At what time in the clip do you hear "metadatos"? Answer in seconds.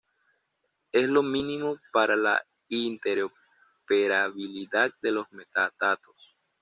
5.31-6.35